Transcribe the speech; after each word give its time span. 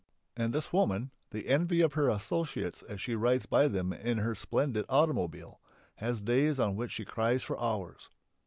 And 0.35 0.51
this 0.51 0.73
woman, 0.73 1.11
the 1.29 1.47
envy 1.47 1.81
of 1.81 1.93
her 1.93 2.09
associates 2.09 2.81
as 2.81 2.99
she 2.99 3.13
rides 3.13 3.45
by 3.45 3.67
them 3.67 3.93
in 3.93 4.17
her 4.17 4.33
splendid 4.33 4.83
automobile, 4.89 5.61
has 5.97 6.21
days 6.21 6.59
on 6.59 6.75
which 6.75 6.93
she 6.93 7.05
cries 7.05 7.43
for 7.43 7.61
hours. 7.61 8.09